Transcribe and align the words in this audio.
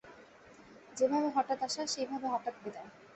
যেভাবে 0.97 1.27
হঠাৎ 1.35 1.59
আসা, 1.63 1.81
সেইভাবে 1.87 2.27
হঠাৎ 2.27 2.55
বিদায়। 2.63 2.89